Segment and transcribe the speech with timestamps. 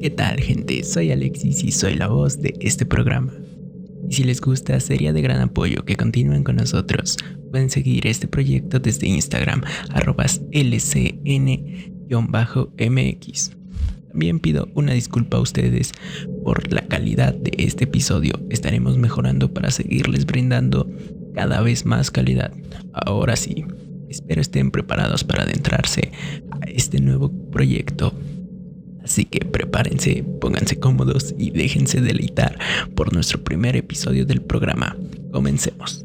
[0.00, 0.84] ¿Qué tal gente?
[0.84, 3.32] Soy Alexis y soy la voz de este programa.
[4.08, 7.16] Y si les gusta, sería de gran apoyo que continúen con nosotros.
[7.50, 11.10] Pueden seguir este proyecto desde Instagram, arrobas lcn-mx.
[14.08, 15.90] También pido una disculpa a ustedes
[16.44, 18.34] por la calidad de este episodio.
[18.50, 20.88] Estaremos mejorando para seguirles brindando
[21.34, 22.52] cada vez más calidad.
[22.92, 23.64] Ahora sí,
[24.08, 26.12] espero estén preparados para adentrarse
[26.52, 28.14] a este nuevo proyecto
[29.08, 32.58] Así que prepárense, pónganse cómodos y déjense deleitar
[32.94, 34.98] por nuestro primer episodio del programa.
[35.32, 36.04] Comencemos.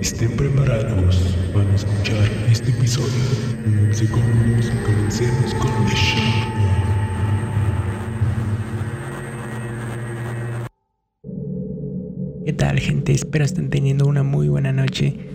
[0.00, 1.20] Estén preparados
[1.54, 3.06] para escuchar este episodio.
[3.62, 6.20] Pónganse cómodos y comencemos con el show.
[12.44, 13.12] ¿Qué tal gente?
[13.12, 15.31] Espero estén teniendo una muy buena noche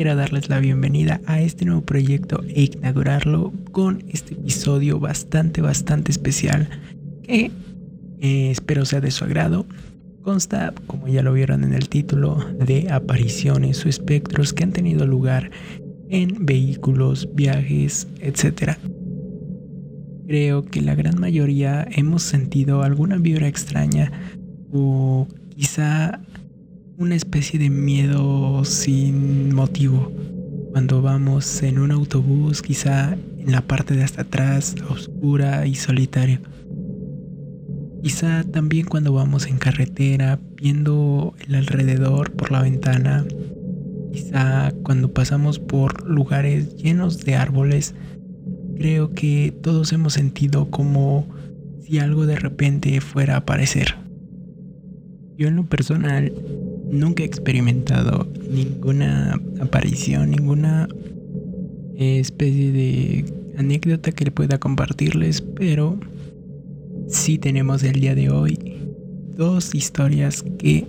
[0.00, 6.10] quiero darles la bienvenida a este nuevo proyecto e inaugurarlo con este episodio bastante, bastante
[6.10, 6.70] especial
[7.22, 7.50] que
[8.22, 9.66] eh, espero sea de su agrado.
[10.22, 15.06] Consta, como ya lo vieron en el título, de apariciones o espectros que han tenido
[15.06, 15.50] lugar
[16.08, 18.78] en vehículos, viajes, etc.
[20.26, 24.10] Creo que la gran mayoría hemos sentido alguna vibra extraña
[24.72, 26.22] o quizá
[27.00, 30.12] una especie de miedo sin motivo.
[30.72, 36.40] Cuando vamos en un autobús, quizá en la parte de hasta atrás, oscura y solitario.
[38.02, 43.24] Quizá también cuando vamos en carretera, viendo el alrededor por la ventana.
[44.12, 47.94] Quizá cuando pasamos por lugares llenos de árboles.
[48.76, 51.26] Creo que todos hemos sentido como
[51.82, 53.96] si algo de repente fuera a aparecer.
[55.38, 56.34] Yo en lo personal
[56.90, 60.88] nunca he experimentado ninguna aparición, ninguna
[61.96, 63.24] especie de
[63.58, 65.98] anécdota que le pueda compartirles, pero
[67.08, 68.58] sí tenemos el día de hoy
[69.36, 70.86] dos historias que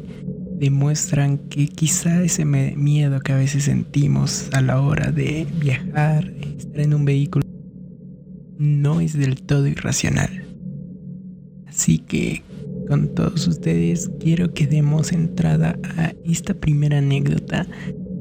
[0.58, 6.82] demuestran que quizá ese miedo que a veces sentimos a la hora de viajar, estar
[6.82, 7.44] en un vehículo,
[8.58, 10.46] no es del todo irracional.
[11.68, 12.44] Así que
[12.92, 17.66] con todos ustedes, quiero que demos entrada a esta primera anécdota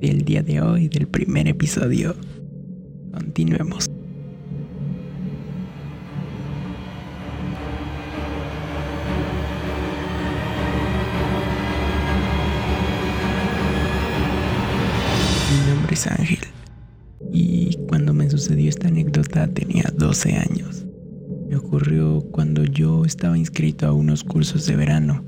[0.00, 2.14] del día de hoy, del primer episodio.
[3.12, 3.90] Continuemos.
[15.50, 16.38] Mi nombre es Ángel
[17.32, 20.59] y cuando me sucedió esta anécdota tenía 12 años
[23.10, 25.24] estaba inscrito a unos cursos de verano.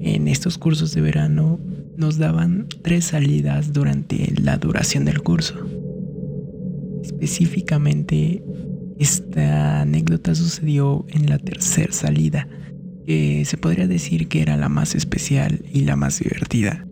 [0.00, 1.60] En estos cursos de verano
[1.96, 5.54] nos daban tres salidas durante la duración del curso.
[7.02, 8.42] Específicamente,
[8.98, 12.48] esta anécdota sucedió en la tercera salida,
[13.06, 16.86] que se podría decir que era la más especial y la más divertida.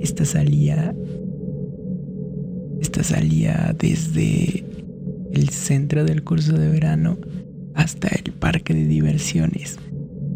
[0.00, 0.94] Esta salía
[2.80, 4.64] esta salía desde
[5.32, 7.18] el centro del curso de verano
[7.76, 9.78] hasta el parque de diversiones,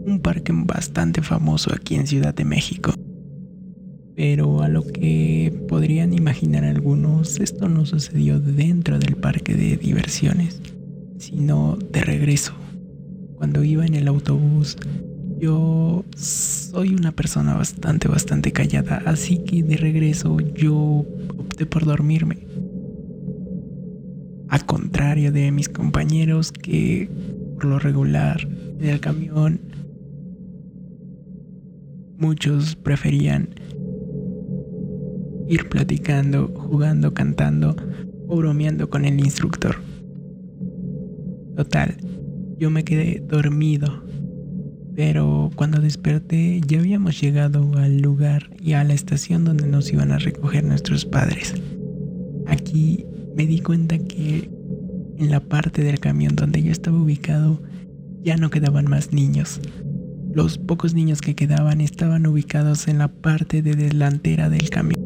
[0.05, 2.95] un parque bastante famoso aquí en Ciudad de México.
[4.15, 10.61] Pero a lo que podrían imaginar algunos, esto no sucedió dentro del parque de diversiones,
[11.19, 12.53] sino de regreso.
[13.37, 14.77] Cuando iba en el autobús,
[15.39, 20.77] yo soy una persona bastante, bastante callada, así que de regreso yo
[21.39, 22.50] opté por dormirme
[24.51, 27.09] a contrario de mis compañeros que
[27.55, 28.49] por lo regular
[28.81, 29.61] en el camión
[32.19, 33.49] muchos preferían
[35.49, 37.77] ir platicando, jugando, cantando
[38.29, 39.77] o bromeando con el instructor.
[41.57, 41.97] Total,
[42.59, 44.03] yo me quedé dormido,
[44.97, 50.11] pero cuando desperté ya habíamos llegado al lugar y a la estación donde nos iban
[50.11, 51.55] a recoger nuestros padres.
[52.47, 53.07] Aquí
[53.37, 54.51] me di cuenta que
[55.19, 57.61] en la parte del camión donde yo estaba ubicado
[58.23, 59.61] ya no quedaban más niños.
[60.33, 65.01] Los pocos niños que quedaban estaban ubicados en la parte de delantera del camión.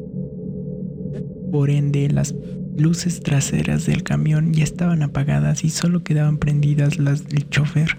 [1.50, 2.34] Por ende, las
[2.76, 7.96] luces traseras del camión ya estaban apagadas y solo quedaban prendidas las del chofer.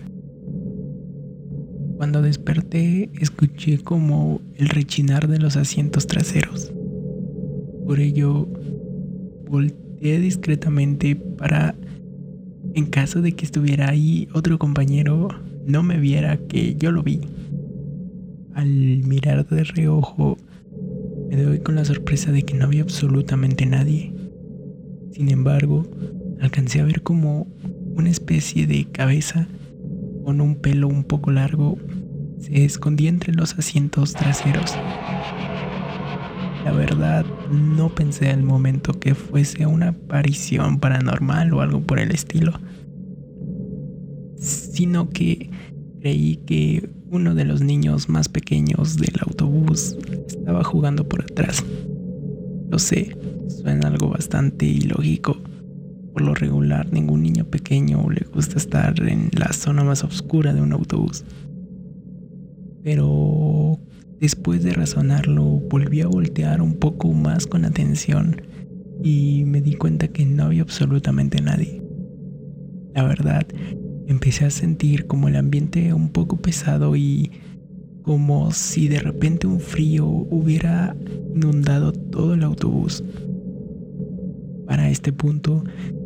[1.98, 6.74] Cuando desperté, escuché como el rechinar de los asientos traseros.
[7.86, 8.48] Por ello,
[9.50, 11.76] volteé discretamente para,
[12.74, 15.30] en caso de que estuviera ahí otro compañero,
[15.66, 17.22] no me viera que yo lo vi.
[18.54, 20.38] Al mirar de reojo,
[21.30, 24.14] me doy con la sorpresa de que no había absolutamente nadie.
[25.12, 25.88] Sin embargo,
[26.40, 27.48] alcancé a ver como
[27.96, 29.48] una especie de cabeza
[30.24, 31.78] con un pelo un poco largo
[32.40, 34.76] se escondía entre los asientos traseros.
[36.66, 42.10] La verdad, no pensé al momento que fuese una aparición paranormal o algo por el
[42.10, 42.54] estilo,
[44.40, 45.52] sino que
[46.00, 49.96] creí que uno de los niños más pequeños del autobús
[50.28, 51.64] estaba jugando por atrás.
[52.72, 53.16] Lo sé,
[53.48, 55.38] suena algo bastante ilógico.
[56.14, 60.62] Por lo regular, ningún niño pequeño le gusta estar en la zona más oscura de
[60.62, 61.26] un autobús.
[62.82, 63.80] Pero
[64.20, 68.42] después de razonarlo, volví a voltear un poco más con atención
[69.04, 71.82] y me di cuenta que no había absolutamente nadie.
[72.94, 73.46] La verdad,
[74.08, 77.32] empecé a sentir como el ambiente un poco pesado y
[78.04, 80.96] como si de repente un frío hubiera
[81.34, 83.04] inundado todo el autobús.
[84.68, 85.64] Para este punto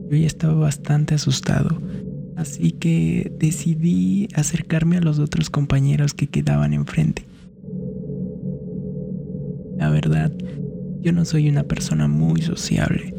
[0.10, 1.82] yo ya estaba bastante asustado,
[2.36, 7.26] así que decidí acercarme a los otros compañeros que quedaban enfrente.
[9.80, 10.30] La verdad,
[11.02, 13.16] yo no soy una persona muy sociable,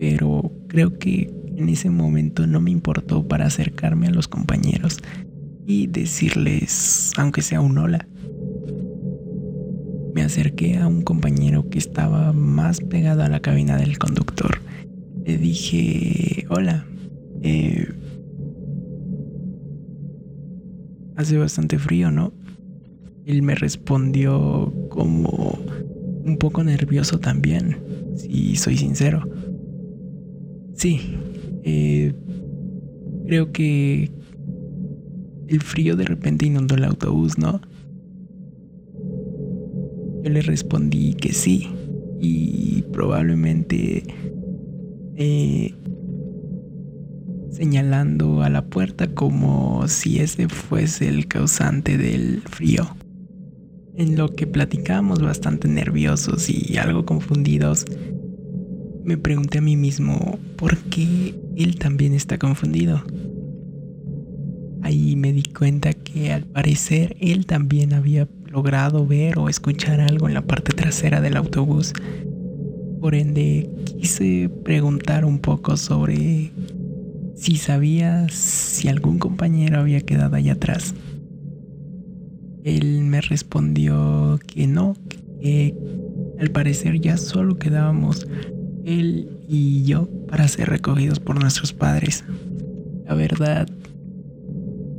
[0.00, 4.98] pero creo que en ese momento no me importó para acercarme a los compañeros
[5.66, 8.08] y decirles, aunque sea un hola.
[10.12, 14.60] Me acerqué a un compañero que estaba más pegado a la cabina del conductor.
[15.24, 16.86] Le dije, hola,
[17.40, 17.86] eh,
[21.14, 22.32] hace bastante frío, ¿no?
[23.26, 25.56] Él me respondió como
[26.24, 27.78] un poco nervioso también,
[28.16, 29.28] si soy sincero.
[30.74, 31.00] Sí,
[31.62, 32.14] eh,
[33.26, 34.10] creo que
[35.48, 37.60] el frío de repente inundó el autobús, ¿no?
[40.22, 41.68] Yo le respondí que sí
[42.20, 44.04] y probablemente
[45.16, 45.74] eh,
[47.50, 52.96] señalando a la puerta como si ese fuese el causante del frío.
[53.96, 57.84] En lo que platicábamos bastante nerviosos y algo confundidos,
[59.04, 63.02] me pregunté a mí mismo por qué él también está confundido.
[64.82, 70.28] Ahí me di cuenta que al parecer él también había logrado ver o escuchar algo
[70.28, 71.92] en la parte trasera del autobús.
[73.00, 76.52] Por ende, quise preguntar un poco sobre
[77.34, 80.94] si sabía si algún compañero había quedado allá atrás.
[82.64, 84.96] Él me respondió que no,
[85.40, 85.74] que
[86.38, 88.26] al parecer ya solo quedábamos
[88.84, 92.24] él y yo para ser recogidos por nuestros padres.
[93.06, 93.68] La verdad,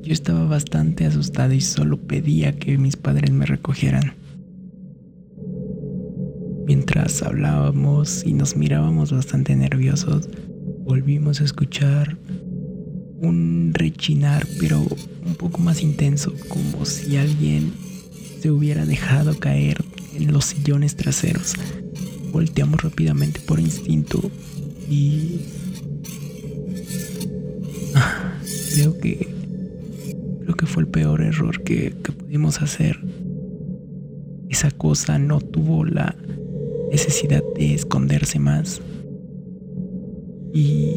[0.02, 4.14] yo estaba bastante asustado y solo pedía que mis padres me recogieran.
[6.66, 10.30] Mientras hablábamos y nos mirábamos bastante nerviosos,
[10.86, 12.18] volvimos a escuchar
[13.22, 17.72] un rechinar, pero un poco más intenso, como si alguien
[18.42, 19.84] se hubiera dejado caer
[20.16, 21.54] en los sillones traseros.
[22.32, 24.32] Volteamos rápidamente por instinto
[24.90, 25.42] y...
[28.74, 29.28] Creo que...
[30.44, 33.00] Creo que fue el peor error que pudimos hacer.
[34.50, 36.16] Esa cosa no tuvo la
[36.92, 38.82] necesidad de esconderse más.
[40.54, 40.96] Y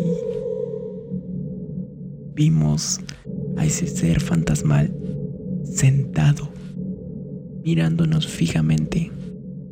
[2.34, 3.00] vimos
[3.56, 4.94] a ese ser fantasmal
[5.64, 6.48] sentado,
[7.64, 9.10] mirándonos fijamente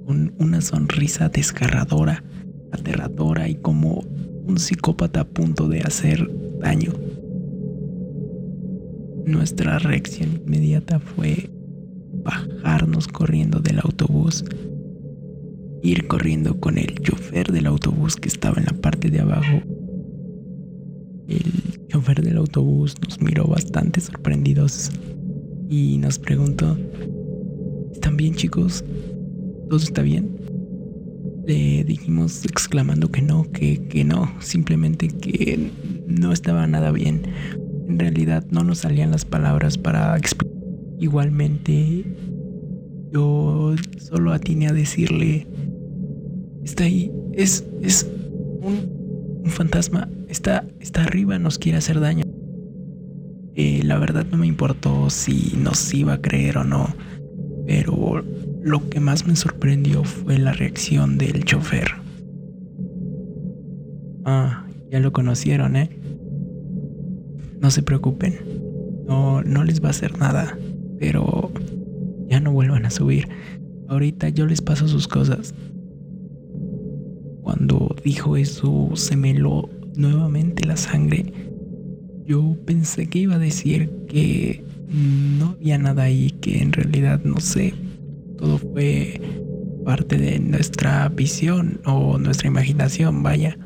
[0.06, 2.24] con una sonrisa desgarradora,
[2.72, 4.04] aterradora y como
[4.46, 6.28] un psicópata a punto de hacer
[6.60, 6.92] daño.
[9.26, 11.50] Nuestra reacción inmediata fue
[12.24, 14.44] bajarnos corriendo del autobús,
[15.82, 19.62] ir corriendo con el chofer del autobús que estaba en la parte de abajo.
[21.92, 24.90] Chofer del autobús nos miró bastante sorprendidos
[25.68, 26.78] y nos preguntó,
[27.92, 28.82] ¿están bien chicos?
[29.68, 30.30] ¿Todo está bien?
[31.46, 35.70] Le dijimos exclamando que no, que, que no, simplemente que
[36.06, 37.24] no estaba nada bien.
[37.86, 40.56] En realidad no nos salían las palabras para explicar.
[40.98, 42.06] Igualmente,
[43.12, 45.46] yo solo atiné a decirle,
[46.64, 48.08] está ahí, es, es
[48.62, 52.24] un, un fantasma, está, está arriba, nos quiere hacer daño.
[53.54, 56.88] Eh, la verdad no me importó si nos iba a creer o no,
[57.66, 58.24] pero
[58.62, 61.88] lo que más me sorprendió fue la reacción del chofer.
[64.24, 65.90] Ah, ya lo conocieron, ¿eh?
[67.60, 68.34] No se preocupen.
[69.06, 70.56] No, no les va a hacer nada.
[70.98, 71.50] Pero
[72.28, 73.28] ya no vuelvan a subir.
[73.88, 75.54] Ahorita yo les paso sus cosas.
[77.42, 81.32] Cuando dijo eso, se me lo nuevamente la sangre.
[82.24, 84.64] yo pensé que iba a decir que
[85.38, 87.74] no había nada ahí, que en realidad no sé,
[88.36, 89.20] todo fue
[89.84, 93.58] parte de nuestra visión o nuestra imaginación, vaya.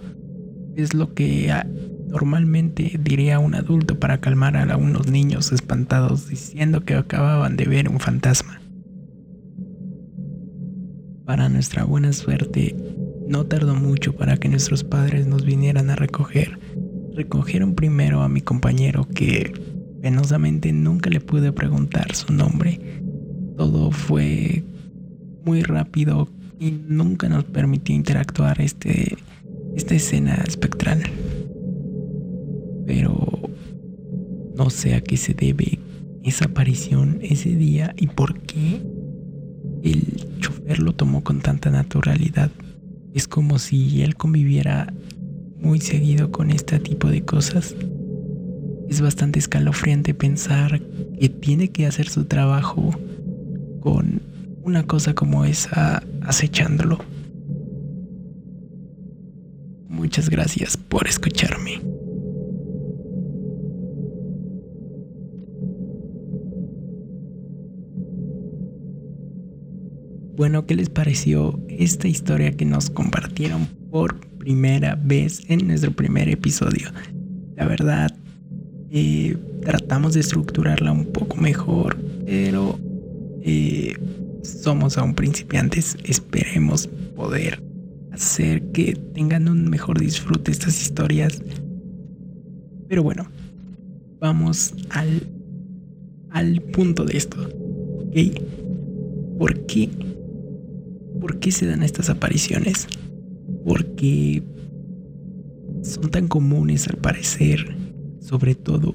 [0.76, 1.52] Es lo que
[2.08, 7.88] normalmente diría un adulto para calmar a unos niños espantados diciendo que acababan de ver
[7.88, 8.60] un fantasma.
[11.24, 12.76] Para nuestra buena suerte,
[13.28, 16.58] no tardó mucho para que nuestros padres nos vinieran a recoger.
[17.14, 19.52] Recogieron primero a mi compañero que
[20.02, 22.80] penosamente nunca le pude preguntar su nombre.
[23.56, 24.62] Todo fue
[25.44, 26.28] muy rápido
[26.58, 29.16] y nunca nos permitió interactuar este,
[29.74, 31.02] esta escena espectral.
[32.86, 33.50] Pero
[34.56, 35.78] no sé a qué se debe
[36.22, 38.80] esa aparición ese día y por qué
[39.82, 42.50] el chofer lo tomó con tanta naturalidad.
[43.16, 44.92] Es como si él conviviera
[45.58, 47.74] muy seguido con este tipo de cosas.
[48.90, 50.82] Es bastante escalofriante pensar
[51.18, 52.90] que tiene que hacer su trabajo
[53.80, 54.20] con
[54.64, 56.98] una cosa como esa acechándolo.
[59.88, 61.95] Muchas gracias por escucharme.
[70.36, 76.28] Bueno, ¿qué les pareció esta historia que nos compartieron por primera vez en nuestro primer
[76.28, 76.90] episodio?
[77.56, 78.14] La verdad,
[78.90, 82.78] eh, tratamos de estructurarla un poco mejor, pero
[83.40, 83.94] eh,
[84.42, 87.62] somos aún principiantes, esperemos poder
[88.12, 91.40] hacer que tengan un mejor disfrute estas historias.
[92.88, 93.26] Pero bueno,
[94.20, 95.22] vamos al,
[96.28, 97.38] al punto de esto.
[97.40, 99.38] ¿Ok?
[99.38, 99.88] ¿Por qué?
[101.26, 102.86] ¿Por qué se dan estas apariciones?
[103.64, 104.44] Porque
[105.82, 107.76] son tan comunes al parecer,
[108.20, 108.94] sobre todo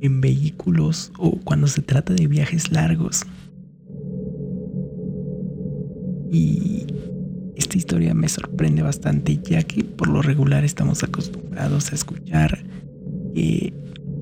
[0.00, 3.26] en vehículos o cuando se trata de viajes largos.
[6.32, 6.86] Y
[7.54, 12.64] esta historia me sorprende bastante ya que por lo regular estamos acostumbrados a escuchar
[13.34, 13.74] que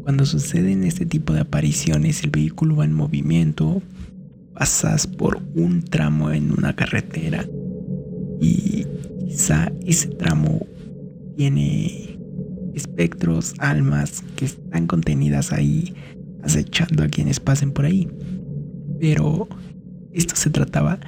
[0.03, 3.83] cuando suceden este tipo de apariciones el vehículo va en movimiento,
[4.59, 7.47] pasas por un tramo en una carretera
[8.41, 8.87] y
[9.27, 10.67] quizá ese tramo
[11.37, 12.19] tiene
[12.75, 15.95] espectros, almas que están contenidas ahí
[16.43, 18.09] acechando a quienes pasen por ahí.
[18.99, 19.47] Pero
[20.13, 20.99] esto se trataba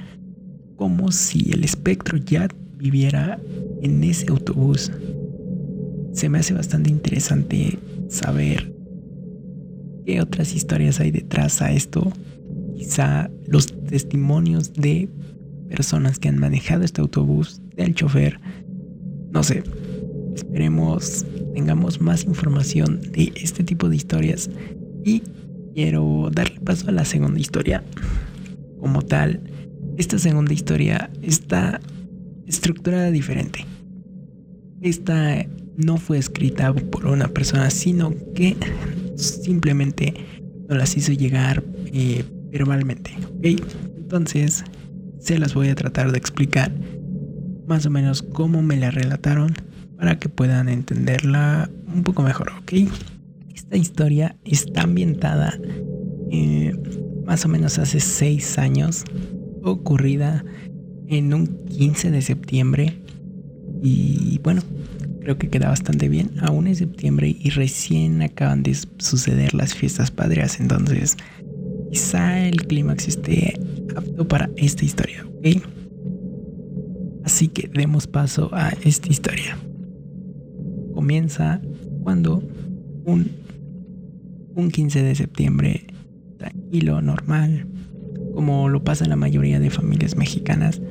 [0.75, 3.39] como si el espectro ya viviera
[3.81, 4.91] en ese autobús.
[6.13, 7.79] Se me hace bastante interesante
[8.09, 8.73] saber
[10.05, 12.13] qué otras historias hay detrás a esto.
[12.79, 15.09] Quizá los testimonios de
[15.67, 18.39] personas que han manejado este autobús, del chofer.
[19.33, 19.63] No sé,
[20.33, 24.49] esperemos tengamos más información de este tipo de historias.
[25.03, 25.23] Y
[25.73, 27.83] quiero darle paso a la segunda historia.
[28.79, 29.41] Como tal,
[29.97, 31.81] esta segunda historia está
[32.47, 33.65] estructurada diferente.
[34.81, 35.45] Esta
[35.75, 38.55] no fue escrita por una persona, sino que
[39.17, 40.13] simplemente
[40.69, 43.11] nos las hizo llegar eh, verbalmente.
[43.41, 44.63] Entonces,
[45.19, 46.71] se las voy a tratar de explicar
[47.67, 49.53] más o menos cómo me la relataron
[49.97, 52.73] para que puedan entenderla un poco mejor, ¿ok?
[53.53, 55.59] Esta historia está ambientada
[56.31, 56.75] eh,
[57.25, 59.03] más o menos hace seis años
[59.61, 60.43] ocurrida
[61.07, 62.97] en un 15 de septiembre
[63.83, 64.61] y bueno,
[65.21, 66.31] creo que queda bastante bien.
[66.41, 71.17] Aún es septiembre y recién acaban de suceder las fiestas patrias, entonces
[71.91, 73.59] quizá el clímax esté
[73.95, 75.47] apto para esta historia, ¿ok?
[77.23, 79.57] Así que demos paso a esta historia.
[80.93, 81.61] Comienza
[82.03, 82.43] cuando
[83.05, 83.31] un,
[84.55, 85.87] un 15 de septiembre
[86.37, 87.67] tranquilo, normal,
[88.33, 90.81] como lo pasa en la mayoría de familias mexicanas,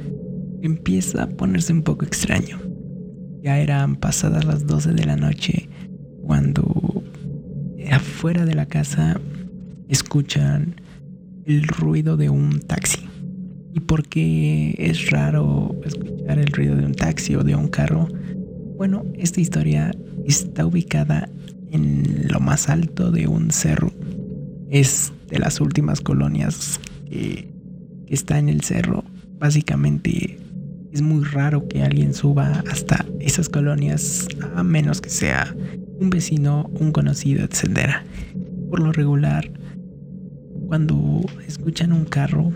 [0.62, 2.59] empieza a ponerse un poco extraño.
[3.43, 5.69] Ya eran pasadas las 12 de la noche
[6.23, 7.02] cuando
[7.90, 9.21] afuera de la casa
[9.88, 10.75] escuchan
[11.49, 13.09] el ruido de un taxi.
[13.73, 18.07] ¿Y por qué es raro escuchar el ruido de un taxi o de un carro?
[18.76, 19.90] Bueno, esta historia
[20.26, 21.28] está ubicada
[21.71, 23.90] en lo más alto de un cerro.
[24.69, 27.49] Es de las últimas colonias que,
[28.09, 29.05] está en el cerro,
[29.38, 30.38] básicamente
[30.93, 35.55] es muy raro que alguien suba hasta esas colonias a menos que sea
[36.00, 37.97] un vecino, un conocido, etc.
[38.71, 39.50] Por lo regular,
[40.69, 42.53] cuando escuchan un carro,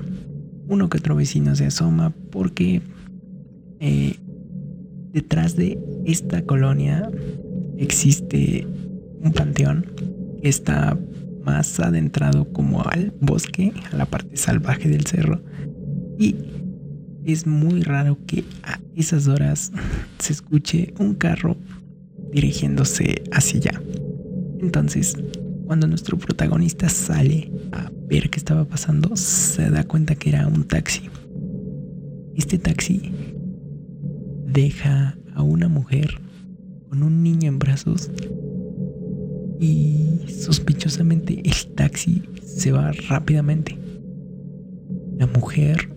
[0.68, 2.82] uno que otro vecino se asoma porque
[3.80, 4.16] eh,
[5.12, 7.10] detrás de esta colonia
[7.78, 8.66] existe
[9.20, 9.86] un panteón
[10.42, 10.98] está
[11.44, 15.40] más adentrado como al bosque, a la parte salvaje del cerro.
[16.18, 16.36] Y
[17.24, 19.72] es muy raro que a esas horas
[20.18, 21.56] se escuche un carro
[22.32, 23.82] dirigiéndose hacia allá.
[24.60, 25.16] Entonces,
[25.72, 30.64] cuando nuestro protagonista sale a ver qué estaba pasando, se da cuenta que era un
[30.64, 31.08] taxi.
[32.36, 33.10] Este taxi
[34.48, 36.20] deja a una mujer
[36.90, 38.10] con un niño en brazos
[39.58, 43.78] y sospechosamente el taxi se va rápidamente.
[45.16, 45.88] La mujer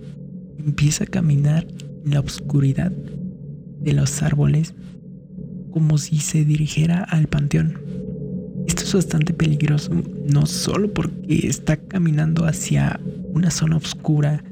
[0.57, 1.67] empieza a caminar
[2.05, 2.93] en la oscuridad
[3.81, 4.73] de los árboles
[5.69, 7.84] como si se dirigiera al panteón.
[8.67, 9.91] Esto es bastante peligroso,
[10.27, 12.99] no solo porque está caminando hacia
[13.33, 14.43] una zona oscura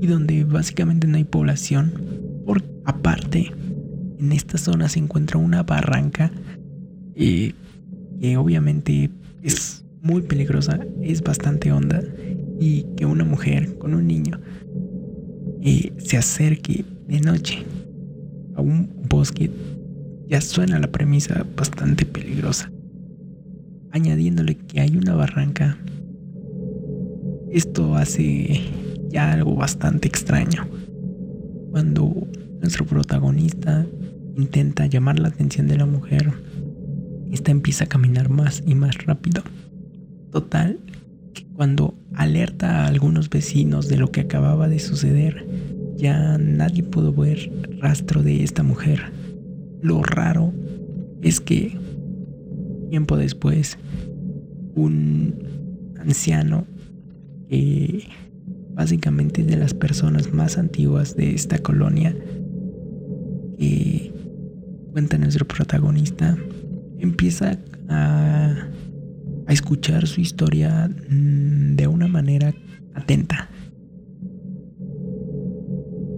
[0.00, 1.92] y donde básicamente no hay población,
[2.44, 3.52] por aparte
[4.18, 6.30] en esta zona se encuentra una barranca
[7.14, 7.52] eh,
[8.20, 9.10] que obviamente
[9.42, 12.02] es muy peligrosa, es bastante honda
[12.58, 14.40] y que una mujer con un niño
[15.62, 17.64] eh, se acerque de noche
[18.56, 19.50] a un bosque
[20.28, 22.70] ya suena la premisa bastante peligrosa.
[23.92, 25.76] Añadiéndole que hay una barranca,
[27.50, 28.60] esto hace
[29.08, 30.68] ya algo bastante extraño.
[31.70, 32.28] Cuando
[32.60, 33.86] nuestro protagonista
[34.36, 36.32] intenta llamar la atención de la mujer,
[37.32, 39.42] esta empieza a caminar más y más rápido.
[40.30, 40.78] Total,
[41.34, 45.46] que cuando alerta a algunos vecinos de lo que acababa de suceder,
[45.96, 49.12] ya nadie pudo ver rastro de esta mujer.
[49.82, 50.52] Lo raro
[51.22, 51.76] es que
[52.90, 53.78] tiempo después,
[54.74, 55.34] un
[55.98, 56.66] anciano
[57.48, 58.08] que
[58.74, 62.14] básicamente es de las personas más antiguas de esta colonia,
[63.58, 64.12] que
[64.92, 66.36] cuenta nuestro protagonista,
[66.98, 68.68] empieza a,
[69.46, 72.52] a escuchar su historia mm, de una manera
[72.94, 73.50] atenta.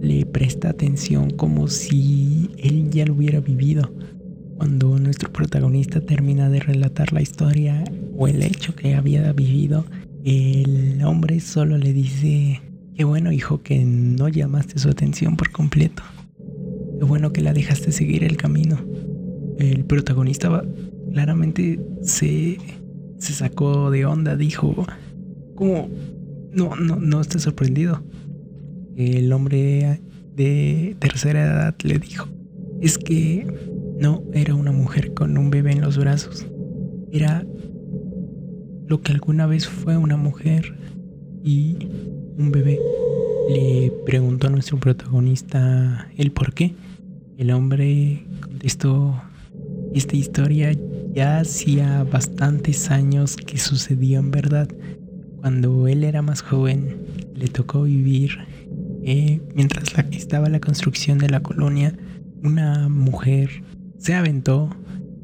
[0.01, 3.93] Le presta atención como si él ya lo hubiera vivido.
[4.63, 7.83] Cuando nuestro protagonista termina de relatar la historia
[8.15, 9.83] o el hecho que había vivido,
[10.23, 12.61] el hombre solo le dice,
[12.95, 16.01] qué bueno hijo que no llamaste su atención por completo.
[16.97, 18.79] Qué bueno que la dejaste seguir el camino
[19.59, 20.63] el protagonista
[21.11, 22.57] claramente se,
[23.17, 24.87] se sacó de onda, dijo,
[25.55, 25.89] ¿cómo?
[26.53, 28.01] No, no, no está sorprendido.
[28.95, 29.99] El hombre
[30.37, 32.29] de tercera edad le dijo,
[32.79, 33.72] es que
[34.03, 36.45] no era una mujer con un bebé en los brazos,
[37.09, 37.45] era
[38.85, 40.77] lo que alguna vez fue una mujer
[41.41, 41.87] y
[42.37, 42.79] un bebé.
[43.49, 46.73] Le preguntó a nuestro protagonista el por qué.
[47.37, 49.21] El hombre contestó
[49.93, 50.77] esta historia
[51.13, 54.67] ya hacía bastantes años que sucedió en verdad.
[55.37, 56.97] Cuando él era más joven,
[57.35, 58.31] le tocó vivir,
[59.05, 61.95] eh, mientras estaba la construcción de la colonia,
[62.41, 63.63] una mujer
[64.03, 64.69] se aventó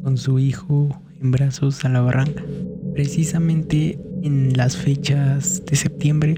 [0.03, 2.41] con su hijo en brazos a la barranca.
[2.93, 6.37] Precisamente en las fechas de septiembre,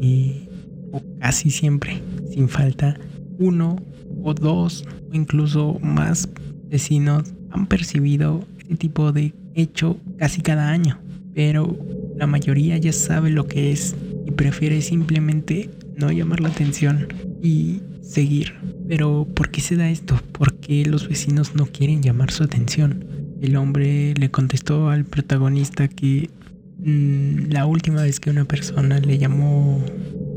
[0.00, 0.48] eh,
[0.92, 2.96] o casi siempre, sin falta,
[3.40, 3.74] uno
[4.22, 6.28] o dos o incluso más
[6.70, 11.00] vecinos han percibido este tipo de hecho casi cada año,
[11.34, 11.76] pero
[12.16, 17.08] la mayoría ya sabe lo que es y prefiere simplemente no llamar la atención
[17.42, 18.54] y seguir.
[18.88, 20.20] Pero ¿por qué se da esto?
[20.32, 23.04] Porque los vecinos no quieren llamar su atención?
[23.40, 26.30] El hombre le contestó al protagonista que
[26.78, 29.82] mm, la última vez que una persona le llamó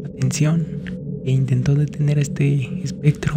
[0.05, 0.65] atención
[1.25, 3.36] e intentó detener a este espectro,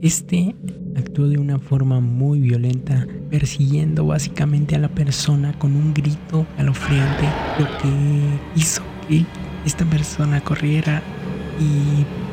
[0.00, 0.54] este
[0.96, 7.24] actuó de una forma muy violenta, persiguiendo básicamente a la persona con un grito calofriante,
[7.58, 9.24] lo que hizo que
[9.64, 11.02] esta persona corriera
[11.60, 12.25] y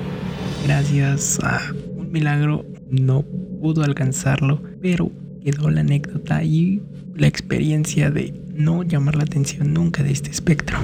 [0.65, 1.59] gracias a
[1.95, 3.23] un milagro no
[3.61, 5.11] pudo alcanzarlo, pero
[5.43, 6.81] quedó la anécdota y
[7.15, 10.77] la experiencia de no llamar la atención nunca de este espectro.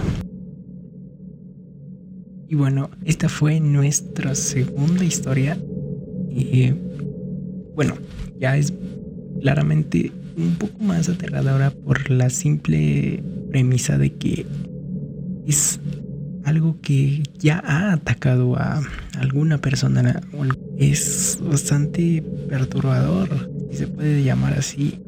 [2.47, 5.58] Y bueno, esta fue nuestra segunda historia.
[6.32, 6.73] Eh,
[7.75, 7.95] bueno,
[8.39, 8.73] ya es
[9.41, 14.45] claramente un poco más aterradora por la simple premisa de que
[15.45, 15.79] es
[16.43, 18.82] algo que ya ha atacado a
[19.19, 20.21] alguna persona.
[20.77, 24.99] Es bastante perturbador, si se puede llamar así.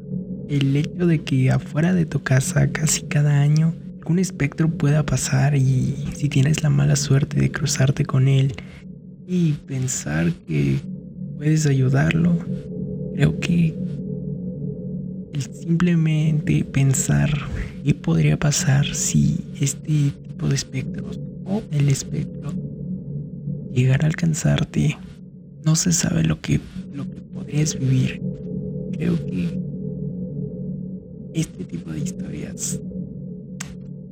[0.49, 3.73] El hecho de que afuera de tu casa casi cada año
[4.11, 8.53] un espectro pueda pasar y si tienes la mala suerte de cruzarte con él
[9.25, 10.79] y pensar que
[11.37, 12.37] puedes ayudarlo.
[13.15, 13.73] Creo que
[15.33, 17.29] el simplemente pensar
[17.85, 22.53] qué podría pasar si este tipo de espectros o el espectro
[23.73, 24.97] llegara a alcanzarte,
[25.65, 26.59] no se sabe lo que,
[26.93, 28.21] lo que podrías vivir.
[28.93, 29.59] Creo que
[31.33, 32.79] este tipo de historias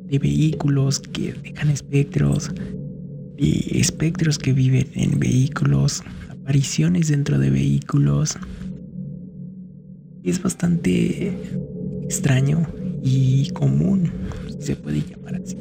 [0.10, 2.52] de vehículos que dejan espectros,
[3.38, 8.38] de espectros que viven en vehículos, apariciones dentro de vehículos,
[10.24, 11.34] es bastante
[12.04, 12.68] extraño
[13.04, 14.12] y común,
[14.60, 15.58] se puede llamar así.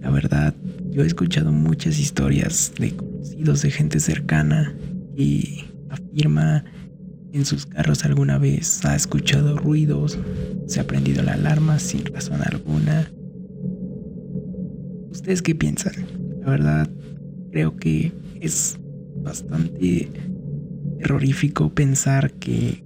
[0.00, 0.54] La verdad,
[0.90, 4.74] yo he escuchado muchas historias de conocidos, de gente cercana
[5.16, 6.64] que afirma
[7.32, 10.18] en sus carros alguna vez ha escuchado ruidos,
[10.66, 13.10] se ha prendido la alarma sin razón alguna.
[15.10, 15.92] ¿Ustedes qué piensan?
[16.40, 16.90] La verdad,
[17.52, 18.78] creo que es
[19.22, 20.10] bastante
[20.98, 22.82] terrorífico pensar que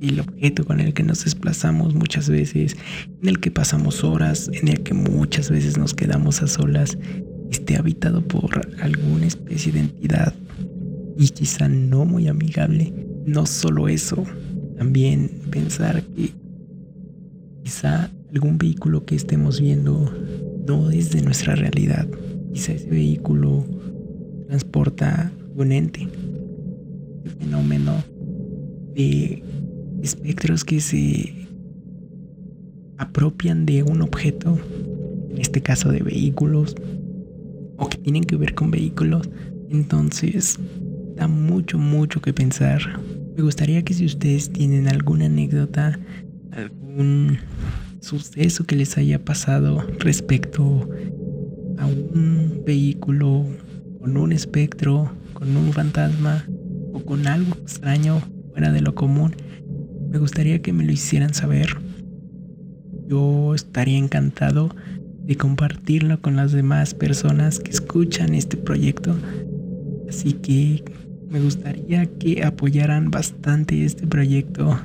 [0.00, 2.76] el objeto con el que nos desplazamos muchas veces,
[3.22, 6.96] en el que pasamos horas, en el que muchas veces nos quedamos a solas,
[7.50, 10.34] esté habitado por alguna especie de entidad
[11.18, 12.92] y quizá no muy amigable.
[13.26, 14.24] No solo eso,
[14.78, 16.32] también pensar que
[17.62, 20.10] quizá algún vehículo que estemos viendo
[20.66, 22.08] no es de nuestra realidad.
[22.52, 23.66] Quizá ese vehículo
[24.48, 26.08] transporta un ente,
[27.24, 28.02] un fenómeno
[28.94, 29.42] de
[30.02, 31.48] espectros que se
[32.98, 34.58] apropian de un objeto,
[35.30, 36.76] en este caso de vehículos,
[37.76, 39.28] o que tienen que ver con vehículos.
[39.70, 40.58] Entonces,
[41.16, 42.80] da mucho, mucho que pensar.
[43.36, 45.98] Me gustaría que si ustedes tienen alguna anécdota,
[46.52, 47.38] algún
[48.00, 50.88] suceso que les haya pasado respecto
[51.78, 53.46] a un vehículo
[54.00, 56.46] con un espectro, con un fantasma
[56.92, 58.20] o con algo extraño
[58.52, 59.34] fuera de lo común,
[60.10, 61.76] me gustaría que me lo hicieran saber.
[63.08, 64.74] Yo estaría encantado
[65.24, 69.14] de compartirlo con las demás personas que escuchan este proyecto.
[70.08, 70.84] Así que
[71.30, 74.76] me gustaría que apoyaran bastante este proyecto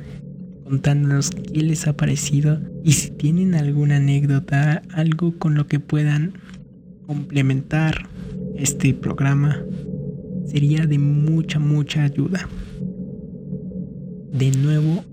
[0.64, 6.34] contándonos qué les ha parecido y si tienen alguna anécdota, algo con lo que puedan
[7.06, 8.10] complementar
[8.56, 9.64] este programa,
[10.46, 12.48] sería de mucha, mucha ayuda.
[14.32, 15.04] De nuevo,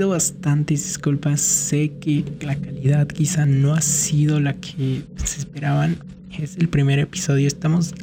[0.00, 1.42] pido bastantes disculpas.
[1.42, 5.98] Sé que la calidad quizá no ha sido la que se esperaban.
[6.38, 7.46] Es el primer episodio.
[7.46, 7.94] Estamos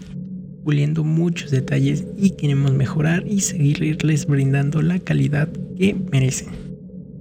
[0.63, 6.49] puliendo muchos detalles y queremos mejorar y seguirles brindando la calidad que merecen.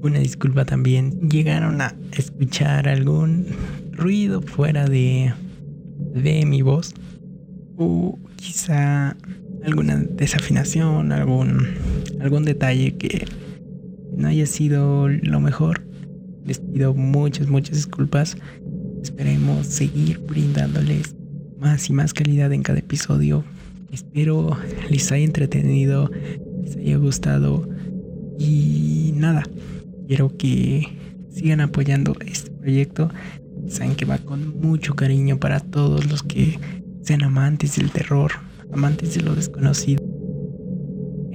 [0.02, 1.26] Una disculpa también.
[1.26, 3.46] Llegaron a escuchar algún
[3.92, 5.32] ruido fuera de,
[6.12, 6.92] de mi voz.
[7.78, 9.16] O quizá
[9.64, 11.66] alguna desafinación, algún,
[12.20, 13.24] algún detalle que
[14.16, 15.86] no haya sido lo mejor.
[16.44, 18.36] Les pido muchas, muchas disculpas.
[19.02, 21.14] Esperemos seguir brindándoles
[21.58, 23.44] más y más calidad en cada episodio.
[23.92, 24.56] Espero
[24.90, 26.10] les haya entretenido,
[26.64, 27.68] les haya gustado
[28.38, 29.44] y nada,
[30.06, 30.86] quiero que
[31.30, 33.10] sigan apoyando este proyecto.
[33.68, 36.58] Saben que va con mucho cariño para todos los que
[37.02, 38.32] sean amantes del terror,
[38.72, 40.05] amantes de lo desconocido.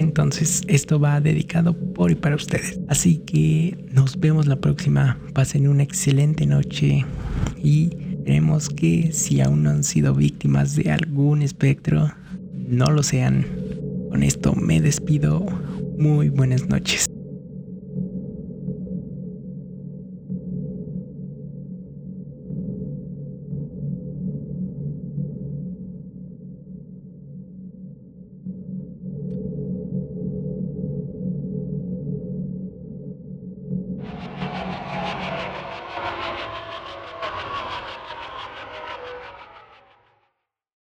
[0.01, 2.79] Entonces esto va dedicado por y para ustedes.
[2.87, 5.19] Así que nos vemos la próxima.
[5.33, 7.05] Pasen una excelente noche
[7.63, 7.91] y
[8.25, 12.11] veremos que si aún no han sido víctimas de algún espectro,
[12.67, 13.45] no lo sean.
[14.09, 15.45] Con esto me despido.
[15.97, 17.10] Muy buenas noches.